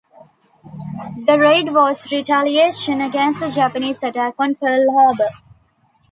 The 1.27 1.37
raid 1.37 1.71
was 1.73 2.11
retaliation 2.11 3.01
against 3.01 3.39
the 3.41 3.49
Japanese 3.49 4.01
attack 4.01 4.33
on 4.39 4.55
Pearl 4.55 4.87
Harbor. 4.91 5.29